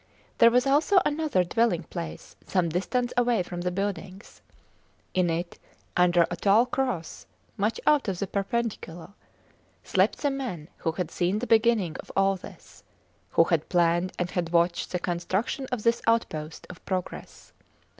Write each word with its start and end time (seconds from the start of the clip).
There 0.39 0.49
was 0.49 0.65
also 0.65 0.99
another 1.05 1.43
dwelling 1.43 1.83
place 1.83 2.35
some 2.47 2.69
distance 2.69 3.13
away 3.15 3.43
from 3.43 3.61
the 3.61 3.69
buildings. 3.69 4.41
In 5.13 5.29
it, 5.29 5.59
under 5.95 6.25
a 6.31 6.35
tall 6.37 6.65
cross 6.65 7.27
much 7.55 7.79
out 7.85 8.07
of 8.07 8.17
the 8.17 8.25
perpendicular, 8.25 9.13
slept 9.83 10.17
the 10.17 10.31
man 10.31 10.69
who 10.77 10.93
had 10.93 11.11
seen 11.11 11.37
the 11.37 11.45
beginning 11.45 11.97
of 11.97 12.11
all 12.15 12.35
this; 12.35 12.83
who 13.29 13.43
had 13.43 13.69
planned 13.69 14.11
and 14.17 14.31
had 14.31 14.49
watched 14.49 14.89
the 14.91 14.97
construction 14.97 15.67
of 15.71 15.83
this 15.83 16.01
outpost 16.07 16.65
of 16.71 16.83
progress. 16.83 17.53